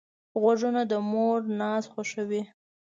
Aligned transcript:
غوږونه 0.41 0.81
د 0.91 0.93
مور 1.09 1.39
ناز 1.59 1.83
خوښوي 1.93 2.41